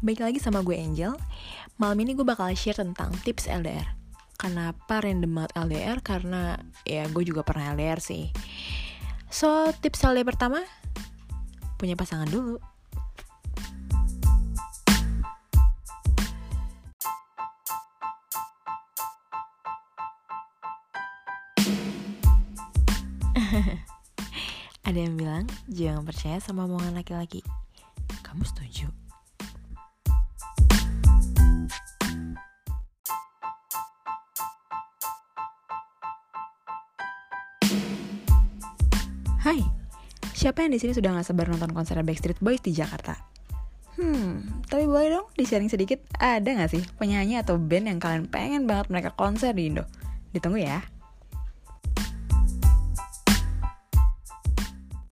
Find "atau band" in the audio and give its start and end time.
47.42-47.90